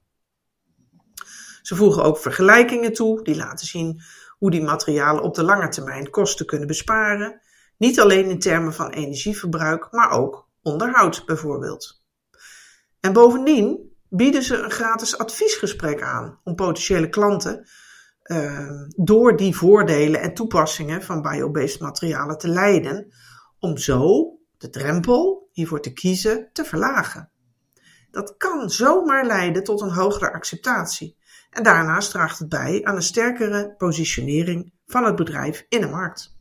Ze 1.62 1.76
voegen 1.76 2.02
ook 2.02 2.18
vergelijkingen 2.18 2.92
toe 2.92 3.22
die 3.22 3.36
laten 3.36 3.66
zien 3.66 4.02
hoe 4.38 4.50
die 4.50 4.62
materialen 4.62 5.22
op 5.22 5.34
de 5.34 5.42
lange 5.42 5.68
termijn 5.68 6.10
kosten 6.10 6.46
kunnen 6.46 6.66
besparen, 6.66 7.40
niet 7.76 8.00
alleen 8.00 8.30
in 8.30 8.38
termen 8.38 8.74
van 8.74 8.90
energieverbruik, 8.90 9.88
maar 9.90 10.10
ook 10.10 10.48
onderhoud 10.62 11.26
bijvoorbeeld. 11.26 12.02
En 13.00 13.12
bovendien 13.12 13.96
bieden 14.08 14.42
ze 14.42 14.56
een 14.56 14.70
gratis 14.70 15.18
adviesgesprek 15.18 16.02
aan 16.02 16.40
om 16.44 16.54
potentiële 16.54 17.08
klanten 17.08 17.68
uh, 18.24 18.70
door 18.96 19.36
die 19.36 19.56
voordelen 19.56 20.20
en 20.20 20.34
toepassingen 20.34 21.02
van 21.02 21.22
biobased 21.22 21.80
materialen 21.80 22.38
te 22.38 22.48
leiden, 22.48 23.12
om 23.58 23.76
zo 23.76 24.32
de 24.58 24.70
drempel 24.70 25.47
hiervoor 25.58 25.80
te 25.80 25.92
kiezen 25.92 26.50
te 26.52 26.64
verlagen. 26.64 27.30
Dat 28.10 28.36
kan 28.36 28.70
zomaar 28.70 29.26
leiden 29.26 29.64
tot 29.64 29.80
een 29.80 29.92
hogere 29.92 30.32
acceptatie 30.32 31.16
en 31.50 31.62
daarnaast 31.62 32.10
draagt 32.10 32.38
het 32.38 32.48
bij 32.48 32.84
aan 32.84 32.94
een 32.94 33.02
sterkere 33.02 33.74
positionering 33.78 34.72
van 34.86 35.04
het 35.04 35.16
bedrijf 35.16 35.66
in 35.68 35.80
de 35.80 35.88
markt. 35.88 36.36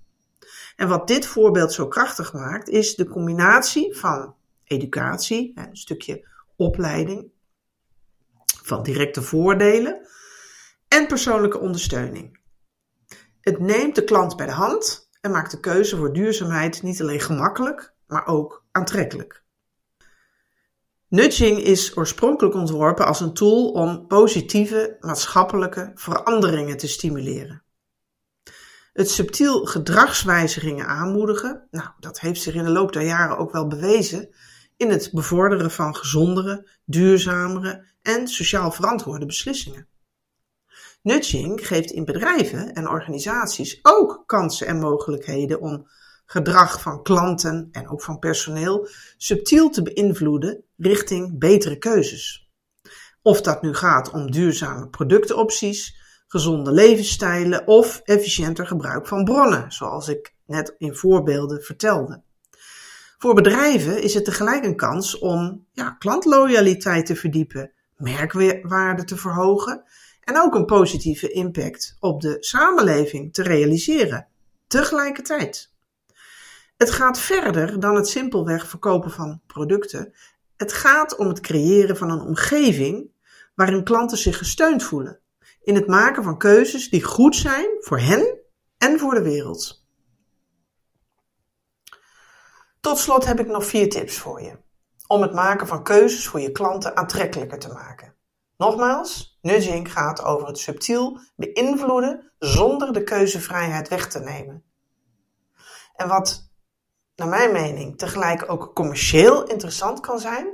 En 0.76 0.88
wat 0.88 1.08
dit 1.08 1.26
voorbeeld 1.26 1.74
zo 1.74 1.88
krachtig 1.88 2.34
maakt, 2.34 2.70
is 2.70 2.96
de 2.96 3.08
combinatie 3.08 3.98
van 3.98 4.36
educatie, 4.64 5.52
een 5.56 5.78
stukje 5.78 6.28
opleiding, 6.56 7.32
van 8.64 8.84
directe 8.84 9.22
voordelen 9.22 10.08
en 10.88 11.08
persoonlijke 11.08 11.60
ondersteuning. 11.60 12.40
Het 13.42 13.60
neemt 13.60 13.96
de 13.96 14.04
klant 14.04 14.36
bij 14.36 14.46
de 14.46 14.52
hand 14.52 15.10
en 15.22 15.32
maakt 15.32 15.52
de 15.52 15.60
keuze 15.60 15.98
voor 15.98 16.14
duurzaamheid 16.14 16.82
niet 16.82 17.02
alleen 17.02 17.20
gemakkelijk, 17.20 17.94
maar 18.08 18.26
ook 18.26 18.66
aantrekkelijk. 18.78 19.44
Nudging 21.10 21.60
is 21.60 21.98
oorspronkelijk 21.98 22.56
ontworpen 22.56 23.06
als 23.06 23.20
een 23.20 23.34
tool 23.34 23.72
om 23.72 24.08
positieve 24.08 24.98
maatschappelijke 25.00 25.92
veranderingen 25.96 26.78
te 26.78 26.88
stimuleren. 26.88 27.64
Het 28.94 29.10
subtiel 29.10 29.66
gedragswijzigingen 29.66 30.88
aanmoedigen, 30.88 31.68
nou, 31.72 31.88
dat 32.00 32.20
heeft 32.20 32.42
zich 32.42 32.54
in 32.54 32.64
de 32.64 32.70
loop 32.70 32.94
der 32.94 33.06
jaren 33.06 33.38
ook 33.38 33.52
wel 33.52 33.68
bewezen 33.68 34.30
in 34.78 34.90
het 34.90 35.10
bevorderen 35.14 35.72
van 35.72 35.96
gezondere, 35.96 36.70
duurzamere 36.86 37.86
en 38.02 38.28
sociaal 38.28 38.72
verantwoorde 38.72 39.26
beslissingen. 39.26 39.88
Nudging 41.02 41.68
geeft 41.68 41.92
in 41.92 42.06
bedrijven 42.06 42.74
en 42.74 42.90
organisaties 42.90 43.80
ook 43.82 44.24
kansen 44.26 44.68
en 44.68 44.80
mogelijkheden 44.80 45.62
om 45.62 45.88
gedrag 46.28 46.82
van 46.82 47.04
klanten 47.04 47.70
en 47.72 47.90
ook 47.90 48.02
van 48.02 48.20
personeel 48.20 48.88
subtiel 49.18 49.70
te 49.70 49.82
beïnvloeden 49.82 50.64
richting 50.78 51.40
betere 51.40 51.78
keuzes. 51.78 52.50
Of 53.22 53.42
dat 53.42 53.62
nu 53.62 53.74
gaat 53.74 54.12
om 54.12 54.32
duurzame 54.32 54.88
productenopties, 54.90 55.96
gezonde 56.28 56.72
levensstijlen 56.72 57.68
of 57.68 58.02
efficiënter 58.04 58.68
gebruik 58.68 59.08
van 59.08 59.24
bronnen, 59.24 59.72
zoals 59.72 60.08
ik 60.08 60.34
net 60.46 60.76
in 60.78 60.96
voorbeelden 60.96 61.64
vertelde. 61.64 62.22
Voor 63.18 63.34
bedrijven 63.34 64.02
is 64.02 64.14
het 64.14 64.26
tegelijk 64.26 64.66
een 64.66 64.76
kans 64.76 65.18
om 65.18 65.66
ja, 65.72 65.90
klantloyaliteit 65.90 67.06
te 67.06 67.16
verdiepen, 67.16 67.72
merkwaarde 67.96 69.04
te 69.04 69.18
verhogen 69.18 69.84
en 70.22 70.40
ook 70.42 70.56
een 70.56 70.66
positieve 70.66 71.32
impact 71.32 71.98
op 72.00 72.22
de 72.22 72.38
samenleving 72.40 73.34
te 73.34 73.44
realiseren. 73.44 74.28
Tegelijkertijd. 74.68 75.76
Het 76.78 76.92
gaat 76.92 77.20
verder 77.20 77.80
dan 77.80 77.96
het 77.96 78.08
simpelweg 78.08 78.68
verkopen 78.68 79.12
van 79.12 79.42
producten. 79.48 80.14
Het 80.56 80.74
gaat 80.74 81.16
om 81.16 81.28
het 81.28 81.40
creëren 81.40 81.98
van 81.98 82.10
een 82.12 82.22
omgeving 82.22 83.12
waarin 83.56 83.84
klanten 83.84 84.18
zich 84.18 84.38
gesteund 84.38 84.84
voelen 84.84 85.20
in 85.62 85.76
het 85.76 85.88
maken 85.88 86.24
van 86.24 86.38
keuzes 86.38 86.90
die 86.90 87.04
goed 87.04 87.36
zijn 87.36 87.68
voor 87.80 88.00
hen 88.00 88.38
en 88.78 89.00
voor 89.00 89.14
de 89.14 89.22
wereld. 89.22 89.86
Tot 92.80 92.98
slot 92.98 93.26
heb 93.26 93.40
ik 93.40 93.48
nog 93.48 93.66
vier 93.66 93.90
tips 93.90 94.18
voor 94.18 94.42
je 94.42 94.60
om 95.08 95.22
het 95.22 95.34
maken 95.34 95.68
van 95.68 95.84
keuzes 95.84 96.28
voor 96.28 96.40
je 96.40 96.52
klanten 96.52 96.96
aantrekkelijker 96.96 97.60
te 97.60 97.74
maken. 97.74 98.16
Nogmaals, 98.58 99.38
nudging 99.42 99.92
gaat 99.92 100.24
over 100.24 100.48
het 100.48 100.60
subtiel 100.60 101.20
beïnvloeden 101.36 102.32
zonder 102.40 102.94
de 102.94 103.04
keuzevrijheid 103.04 103.88
weg 103.88 104.08
te 104.08 104.20
nemen. 104.20 104.64
En 105.96 106.08
wat 106.08 106.47
naar 107.18 107.28
mijn 107.28 107.52
mening, 107.52 107.98
tegelijk 107.98 108.52
ook 108.52 108.72
commercieel 108.74 109.44
interessant 109.44 110.00
kan 110.00 110.20
zijn, 110.20 110.48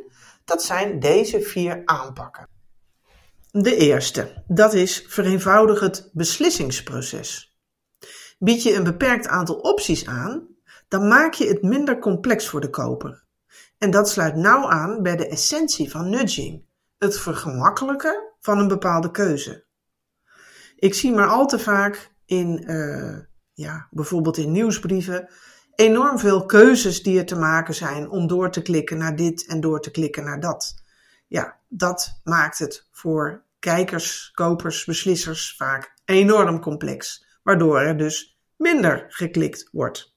dat 0.46 0.64
zijn 0.64 1.00
deze 1.00 1.42
vier 1.42 1.82
aanpakken. 1.86 2.48
De 3.52 3.76
eerste, 3.76 4.44
dat 4.48 4.74
is 4.74 5.06
vereenvoudig 5.08 5.80
het 5.80 6.10
beslissingsproces. 6.14 7.58
Bied 8.40 8.64
je 8.64 8.74
een 8.74 8.84
beperkt 8.84 9.28
aantal 9.28 9.56
opties 9.56 10.06
aan, 10.06 10.48
dan 10.88 11.08
maak 11.08 11.34
je 11.34 11.48
het 11.48 11.62
minder 11.62 12.00
complex 12.00 12.48
voor 12.48 12.62
de 12.62 12.70
koper. 12.70 13.24
En 13.78 13.92
dat 13.92 14.10
sluit 14.10 14.36
nauw 14.36 14.70
aan 14.70 15.02
bij 15.02 15.16
de 15.16 15.28
essentie 15.28 15.92
van 15.92 16.10
nudging, 16.10 16.66
het 16.98 17.20
vergemakkelijken 17.20 18.34
van 18.40 18.60
een 18.60 18.68
bepaalde 18.68 19.12
keuze. 19.12 19.66
Ik 20.76 20.94
zie 20.94 21.14
maar 21.14 21.28
al 21.28 21.48
te 21.48 21.60
vaak 21.60 22.12
in, 22.26 22.72
uh, 22.72 23.18
ja, 23.54 23.88
bijvoorbeeld 23.92 24.38
in 24.38 24.52
nieuwsbrieven, 24.52 25.30
enorm 25.76 26.20
veel 26.20 26.46
keuzes 26.46 27.04
die 27.04 27.20
er 27.20 27.26
te 27.26 27.36
maken 27.36 27.74
zijn 27.74 28.10
om 28.10 28.28
door 28.28 28.52
te 28.52 28.62
klikken 28.62 28.98
naar 28.98 29.16
dit 29.16 29.46
en 29.48 29.62
door 29.62 29.82
te 29.82 29.92
klikken 29.92 30.24
naar 30.24 30.40
dat. 30.40 30.76
Ja, 31.28 31.60
dat 31.68 32.20
maakt 32.24 32.60
het 32.60 32.88
voor 32.92 33.44
kijkers, 33.60 34.32
kopers, 34.34 34.86
beslissers 34.86 35.56
vaak 35.58 35.94
enorm 36.06 36.60
complex, 36.60 37.26
waardoor 37.44 37.80
er 37.80 37.98
dus 37.98 38.38
minder 38.58 39.06
geklikt 39.10 39.70
wordt. 39.72 40.14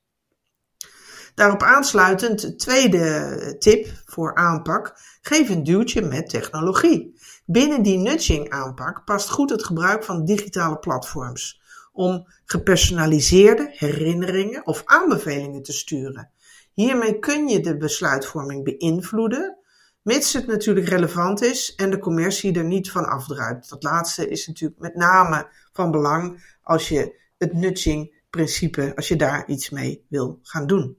Daarop 1.34 1.62
aansluitend, 1.62 2.58
tweede 2.58 3.56
tip 3.58 3.88
voor 4.04 4.34
aanpak, 4.34 4.98
geef 5.20 5.48
een 5.48 5.64
duwtje 5.64 6.02
met 6.02 6.28
technologie. 6.28 7.20
Binnen 7.44 7.82
die 7.82 7.98
nudging 7.98 8.50
aanpak 8.50 9.04
past 9.04 9.30
goed 9.30 9.50
het 9.50 9.64
gebruik 9.64 10.04
van 10.04 10.24
digitale 10.24 10.78
platforms 10.78 11.62
om 11.96 12.26
gepersonaliseerde 12.44 13.68
herinneringen 13.72 14.66
of 14.66 14.82
aanbevelingen 14.84 15.62
te 15.62 15.72
sturen. 15.72 16.30
Hiermee 16.72 17.18
kun 17.18 17.48
je 17.48 17.60
de 17.60 17.76
besluitvorming 17.76 18.64
beïnvloeden, 18.64 19.58
mits 20.02 20.32
het 20.32 20.46
natuurlijk 20.46 20.88
relevant 20.88 21.42
is 21.42 21.74
en 21.74 21.90
de 21.90 21.98
commercie 21.98 22.54
er 22.54 22.64
niet 22.64 22.90
van 22.90 23.04
afdruipt. 23.04 23.68
Dat 23.68 23.82
laatste 23.82 24.28
is 24.28 24.46
natuurlijk 24.46 24.80
met 24.80 24.94
name 24.94 25.48
van 25.72 25.90
belang 25.90 26.56
als 26.62 26.88
je 26.88 27.20
het 27.38 27.52
nudging 27.52 28.24
principe, 28.30 28.92
als 28.96 29.08
je 29.08 29.16
daar 29.16 29.48
iets 29.48 29.70
mee 29.70 30.06
wil 30.08 30.38
gaan 30.42 30.66
doen. 30.66 30.96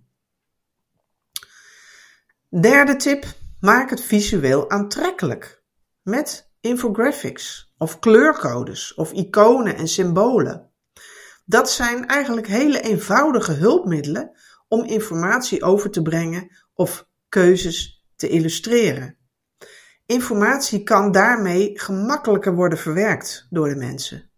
Derde 2.49 2.95
tip, 2.95 3.25
maak 3.59 3.89
het 3.89 4.01
visueel 4.01 4.69
aantrekkelijk. 4.69 5.63
Met 6.01 6.49
infographics 6.59 7.73
of 7.77 7.99
kleurcodes 7.99 8.93
of 8.93 9.11
iconen 9.11 9.75
en 9.75 9.87
symbolen. 9.87 10.66
Dat 11.49 11.71
zijn 11.71 12.07
eigenlijk 12.07 12.47
hele 12.47 12.81
eenvoudige 12.81 13.51
hulpmiddelen 13.51 14.31
om 14.67 14.85
informatie 14.85 15.63
over 15.63 15.89
te 15.89 16.01
brengen 16.01 16.57
of 16.73 17.07
keuzes 17.29 18.05
te 18.15 18.27
illustreren. 18.29 19.17
Informatie 20.05 20.83
kan 20.83 21.11
daarmee 21.11 21.79
gemakkelijker 21.79 22.55
worden 22.55 22.77
verwerkt 22.77 23.47
door 23.49 23.69
de 23.69 23.75
mensen. 23.75 24.31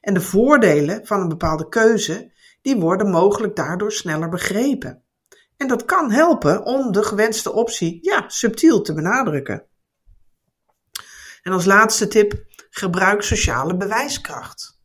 En 0.00 0.14
de 0.14 0.20
voordelen 0.20 1.06
van 1.06 1.20
een 1.20 1.28
bepaalde 1.28 1.68
keuze, 1.68 2.32
die 2.62 2.76
worden 2.76 3.10
mogelijk 3.10 3.56
daardoor 3.56 3.92
sneller 3.92 4.28
begrepen. 4.28 5.02
En 5.56 5.68
dat 5.68 5.84
kan 5.84 6.10
helpen 6.10 6.64
om 6.64 6.92
de 6.92 7.02
gewenste 7.02 7.52
optie 7.52 7.98
ja, 8.02 8.28
subtiel 8.28 8.82
te 8.82 8.94
benadrukken. 8.94 9.66
En 11.42 11.52
als 11.52 11.64
laatste 11.64 12.08
tip, 12.08 12.44
gebruik 12.70 13.22
sociale 13.22 13.76
bewijskracht. 13.76 14.75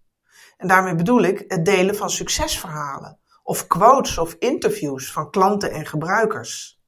En 0.62 0.68
daarmee 0.68 0.96
bedoel 0.96 1.22
ik 1.22 1.44
het 1.48 1.66
delen 1.66 1.96
van 1.96 2.10
succesverhalen 2.10 3.20
of 3.44 3.68
quotes 3.68 4.18
of 4.18 4.36
interviews 4.40 5.12
van 5.12 5.30
klanten 5.32 5.72
en 5.72 5.86
gebruikers. 5.86 6.82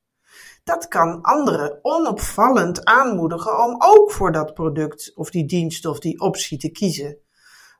Dat 0.63 0.87
kan 0.87 1.21
anderen 1.21 1.79
onopvallend 1.81 2.85
aanmoedigen 2.85 3.63
om 3.63 3.75
ook 3.79 4.11
voor 4.11 4.31
dat 4.31 4.53
product 4.53 5.11
of 5.15 5.29
die 5.29 5.45
dienst 5.45 5.85
of 5.85 5.99
die 5.99 6.19
optie 6.19 6.57
te 6.57 6.71
kiezen. 6.71 7.17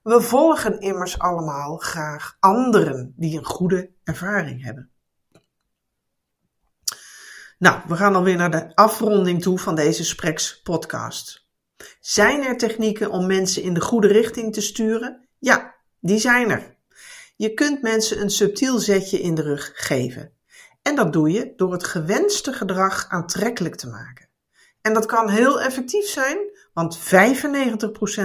We 0.03 0.21
volgen 0.21 0.79
immers 0.79 1.19
allemaal 1.19 1.77
graag 1.77 2.37
anderen 2.39 3.13
die 3.15 3.37
een 3.37 3.45
goede 3.45 3.91
ervaring 4.03 4.63
hebben. 4.63 4.91
Nou, 7.57 7.81
we 7.87 7.95
gaan 7.95 8.15
alweer 8.15 8.37
naar 8.37 8.51
de 8.51 8.75
afronding 8.75 9.41
toe 9.41 9.59
van 9.59 9.75
deze 9.75 10.03
Spreks 10.03 10.61
podcast. 10.61 11.47
Zijn 11.99 12.43
er 12.43 12.57
technieken 12.57 13.11
om 13.11 13.27
mensen 13.27 13.63
in 13.63 13.73
de 13.73 13.81
goede 13.81 14.07
richting 14.07 14.53
te 14.53 14.61
sturen? 14.61 15.27
Ja, 15.39 15.72
die 16.03 16.19
zijn 16.19 16.49
er. 16.49 16.75
Je 17.35 17.53
kunt 17.53 17.81
mensen 17.81 18.21
een 18.21 18.29
subtiel 18.29 18.79
zetje 18.79 19.19
in 19.19 19.35
de 19.35 19.41
rug 19.41 19.71
geven. 19.73 20.31
En 20.81 20.95
dat 20.95 21.13
doe 21.13 21.31
je 21.31 21.53
door 21.55 21.71
het 21.71 21.83
gewenste 21.83 22.53
gedrag 22.53 23.09
aantrekkelijk 23.09 23.75
te 23.75 23.87
maken. 23.87 24.29
En 24.81 24.93
dat 24.93 25.05
kan 25.05 25.29
heel 25.29 25.61
effectief 25.61 26.05
zijn, 26.05 26.37
want 26.73 26.99
95% 26.99 27.01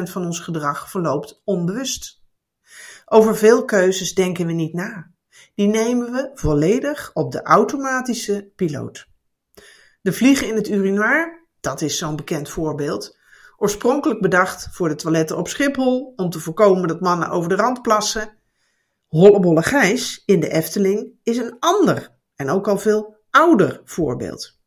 van 0.03 0.25
ons 0.25 0.41
gedrag 0.41 0.91
verloopt 0.91 1.43
onbewust. 1.45 2.23
Over 3.05 3.37
veel 3.37 3.65
keuzes 3.65 4.15
denken 4.15 4.47
we 4.47 4.53
niet 4.53 4.73
na. 4.73 5.11
Die 5.55 5.69
nemen 5.69 6.13
we 6.13 6.31
volledig 6.35 7.11
op 7.15 7.33
de 7.33 7.43
automatische 7.43 8.53
piloot. 8.57 9.09
De 10.03 10.13
vliegen 10.13 10.47
in 10.47 10.55
het 10.55 10.69
urinoir, 10.69 11.47
dat 11.61 11.81
is 11.81 11.99
zo'n 11.99 12.17
bekend 12.17 12.49
voorbeeld. 12.49 13.18
Oorspronkelijk 13.61 14.21
bedacht 14.21 14.69
voor 14.71 14.89
de 14.89 14.95
toiletten 14.95 15.37
op 15.37 15.49
Schiphol 15.49 16.13
om 16.17 16.31
te 16.31 16.41
voorkomen 16.41 16.89
dat 16.89 17.01
mannen 17.01 17.29
over 17.29 17.49
de 17.49 17.55
rand 17.55 17.83
plassen. 17.83 18.37
Hollebolle 19.07 19.63
Gijs 19.63 20.23
in 20.25 20.41
de 20.41 20.49
Efteling 20.49 21.13
is 21.23 21.37
een 21.37 21.57
ander 21.59 22.17
en 22.35 22.51
ook 22.51 22.69
al 22.69 22.79
veel 22.79 23.17
ouder 23.31 23.81
voorbeeld. 23.85 24.59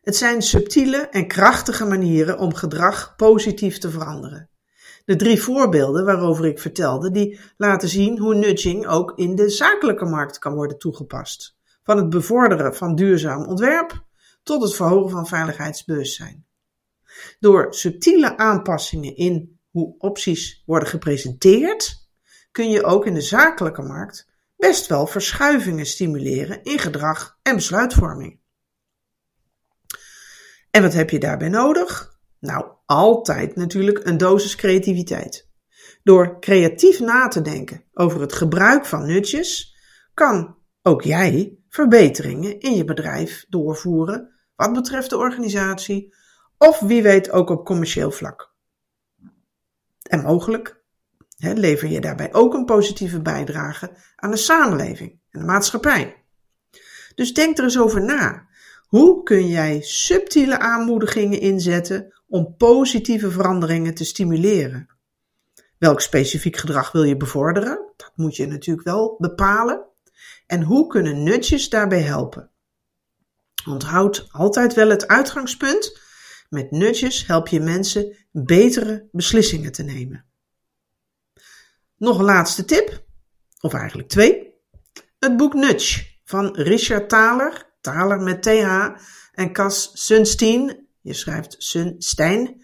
Het 0.00 0.16
zijn 0.16 0.42
subtiele 0.42 0.96
en 0.96 1.28
krachtige 1.28 1.84
manieren 1.84 2.38
om 2.38 2.54
gedrag 2.54 3.16
positief 3.16 3.78
te 3.78 3.90
veranderen. 3.90 4.50
De 5.04 5.16
drie 5.16 5.42
voorbeelden 5.42 6.04
waarover 6.04 6.46
ik 6.46 6.58
vertelde, 6.58 7.10
die 7.10 7.40
laten 7.56 7.88
zien 7.88 8.18
hoe 8.18 8.34
nudging 8.34 8.86
ook 8.86 9.12
in 9.16 9.34
de 9.34 9.48
zakelijke 9.48 10.04
markt 10.04 10.38
kan 10.38 10.54
worden 10.54 10.78
toegepast 10.78 11.56
van 11.82 11.96
het 11.96 12.10
bevorderen 12.10 12.74
van 12.74 12.94
duurzaam 12.94 13.44
ontwerp 13.44 14.04
tot 14.42 14.62
het 14.62 14.74
verhogen 14.74 15.10
van 15.10 15.26
veiligheidsbewustzijn. 15.26 16.46
Door 17.40 17.74
subtiele 17.74 18.36
aanpassingen 18.36 19.16
in 19.16 19.58
hoe 19.70 19.94
opties 19.98 20.62
worden 20.66 20.88
gepresenteerd, 20.88 22.08
kun 22.50 22.70
je 22.70 22.84
ook 22.84 23.06
in 23.06 23.14
de 23.14 23.20
zakelijke 23.20 23.82
markt 23.82 24.28
best 24.56 24.86
wel 24.86 25.06
verschuivingen 25.06 25.86
stimuleren 25.86 26.62
in 26.62 26.78
gedrag 26.78 27.38
en 27.42 27.54
besluitvorming. 27.54 28.40
En 30.70 30.82
wat 30.82 30.92
heb 30.92 31.10
je 31.10 31.18
daarbij 31.18 31.48
nodig? 31.48 32.18
Nou, 32.40 32.66
altijd 32.86 33.56
natuurlijk 33.56 34.06
een 34.06 34.18
dosis 34.18 34.56
creativiteit. 34.56 35.48
Door 36.02 36.40
creatief 36.40 37.00
na 37.00 37.28
te 37.28 37.42
denken 37.42 37.84
over 37.92 38.20
het 38.20 38.32
gebruik 38.32 38.86
van 38.86 39.06
nutjes, 39.06 39.76
kan 40.14 40.56
ook 40.82 41.02
jij 41.02 41.58
verbeteringen 41.68 42.60
in 42.60 42.74
je 42.74 42.84
bedrijf 42.84 43.44
doorvoeren 43.48 44.32
wat 44.56 44.72
betreft 44.72 45.10
de 45.10 45.16
organisatie 45.16 46.14
of 46.58 46.80
wie 46.80 47.02
weet 47.02 47.30
ook 47.30 47.50
op 47.50 47.64
commercieel 47.64 48.10
vlak. 48.10 48.52
En 50.02 50.22
mogelijk 50.22 50.82
lever 51.36 51.88
je 51.88 52.00
daarbij 52.00 52.32
ook 52.32 52.54
een 52.54 52.64
positieve 52.64 53.20
bijdrage 53.20 53.96
aan 54.16 54.30
de 54.30 54.36
samenleving 54.36 55.10
en 55.30 55.40
de 55.40 55.46
maatschappij. 55.46 56.24
Dus 57.14 57.34
denk 57.34 57.58
er 57.58 57.64
eens 57.64 57.78
over 57.78 58.04
na. 58.04 58.48
Hoe 58.86 59.22
kun 59.22 59.46
jij 59.46 59.80
subtiele 59.80 60.58
aanmoedigingen 60.58 61.40
inzetten 61.40 62.22
om 62.28 62.54
positieve 62.56 63.30
veranderingen 63.30 63.94
te 63.94 64.04
stimuleren? 64.04 64.88
Welk 65.78 66.00
specifiek 66.00 66.56
gedrag 66.56 66.92
wil 66.92 67.02
je 67.02 67.16
bevorderen? 67.16 67.92
Dat 67.96 68.12
moet 68.14 68.36
je 68.36 68.46
natuurlijk 68.46 68.86
wel 68.86 69.16
bepalen. 69.18 69.84
En 70.46 70.62
hoe 70.62 70.86
kunnen 70.86 71.22
nudges 71.22 71.68
daarbij 71.68 72.02
helpen? 72.02 72.50
Onthoud 73.68 74.26
altijd 74.30 74.74
wel 74.74 74.88
het 74.88 75.08
uitgangspunt. 75.08 76.00
Met 76.54 76.70
nudges 76.70 77.26
help 77.26 77.48
je 77.48 77.60
mensen 77.60 78.16
betere 78.30 79.08
beslissingen 79.12 79.72
te 79.72 79.82
nemen. 79.82 80.24
Nog 81.96 82.18
een 82.18 82.24
laatste 82.24 82.64
tip, 82.64 83.04
of 83.60 83.74
eigenlijk 83.74 84.08
twee. 84.08 84.54
Het 85.18 85.36
boek 85.36 85.54
Nudge 85.54 86.06
van 86.24 86.56
Richard 86.56 87.08
Thaler, 87.08 87.70
Thaler 87.80 88.20
met 88.20 88.42
TH, 88.42 88.88
en 89.32 89.52
Cas 89.52 89.90
Sunstein, 89.94 90.86
je 91.00 91.12
schrijft 91.12 91.54
Sunstein. 91.58 92.62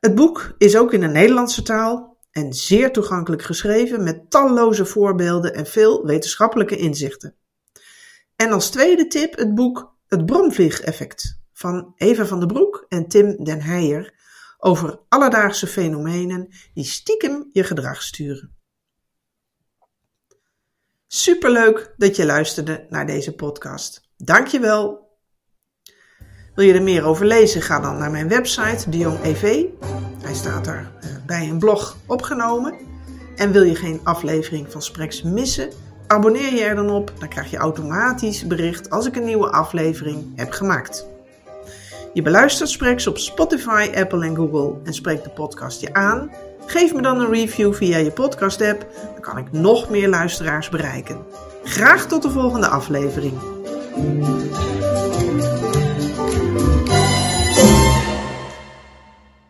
Het 0.00 0.14
boek 0.14 0.54
is 0.58 0.76
ook 0.76 0.92
in 0.92 1.00
de 1.00 1.06
Nederlandse 1.06 1.62
taal 1.62 2.16
en 2.30 2.52
zeer 2.52 2.92
toegankelijk 2.92 3.42
geschreven 3.42 4.04
met 4.04 4.30
talloze 4.30 4.86
voorbeelden 4.86 5.54
en 5.54 5.66
veel 5.66 6.06
wetenschappelijke 6.06 6.76
inzichten. 6.76 7.34
En 8.36 8.50
als 8.50 8.70
tweede 8.70 9.06
tip 9.06 9.36
het 9.36 9.54
boek 9.54 9.96
Het 10.06 10.26
Bromvliegeffect 10.26 11.37
van 11.58 11.92
Eva 11.96 12.26
van 12.26 12.38
der 12.38 12.48
Broek 12.48 12.86
en 12.88 13.08
Tim 13.08 13.44
den 13.44 13.60
Heijer 13.60 14.14
over 14.58 15.00
alledaagse 15.08 15.66
fenomenen 15.66 16.48
die 16.74 16.84
stiekem 16.84 17.48
je 17.52 17.64
gedrag 17.64 18.02
sturen. 18.02 18.56
Superleuk 21.06 21.94
dat 21.96 22.16
je 22.16 22.26
luisterde 22.26 22.86
naar 22.88 23.06
deze 23.06 23.34
podcast. 23.34 24.08
Dankjewel. 24.16 25.08
Wil 26.54 26.66
je 26.66 26.72
er 26.72 26.82
meer 26.82 27.04
over 27.04 27.26
lezen? 27.26 27.62
Ga 27.62 27.80
dan 27.80 27.98
naar 27.98 28.10
mijn 28.10 28.28
website 28.28 28.90
Dion 28.90 29.22
EV. 29.22 29.64
Hij 30.22 30.34
staat 30.34 30.66
er 30.66 30.92
eh, 31.00 31.10
bij 31.26 31.48
een 31.48 31.58
blog 31.58 31.96
opgenomen. 32.06 32.74
En 33.36 33.52
wil 33.52 33.62
je 33.62 33.74
geen 33.74 34.00
aflevering 34.04 34.72
van 34.72 34.82
Spreks 34.82 35.22
missen? 35.22 35.72
Abonneer 36.06 36.52
je 36.54 36.62
er 36.62 36.74
dan 36.74 36.90
op, 36.90 37.12
dan 37.18 37.28
krijg 37.28 37.50
je 37.50 37.56
automatisch 37.56 38.46
bericht 38.46 38.90
als 38.90 39.06
ik 39.06 39.16
een 39.16 39.24
nieuwe 39.24 39.50
aflevering 39.50 40.36
heb 40.36 40.50
gemaakt. 40.50 41.16
Je 42.12 42.22
beluistert 42.22 42.68
Spreks 42.68 43.06
op 43.06 43.18
Spotify, 43.18 43.90
Apple 43.94 44.24
en 44.24 44.36
Google 44.36 44.74
en 44.84 44.94
spreekt 44.94 45.24
de 45.24 45.30
podcast 45.30 45.80
je 45.80 45.94
aan. 45.94 46.30
Geef 46.66 46.94
me 46.94 47.02
dan 47.02 47.20
een 47.20 47.30
review 47.30 47.74
via 47.74 47.96
je 47.96 48.10
podcast 48.10 48.60
app, 48.60 48.86
dan 49.12 49.20
kan 49.20 49.38
ik 49.38 49.52
nog 49.52 49.90
meer 49.90 50.08
luisteraars 50.08 50.68
bereiken. 50.68 51.24
Graag 51.64 52.06
tot 52.06 52.22
de 52.22 52.30
volgende 52.30 52.66
aflevering. 52.66 53.34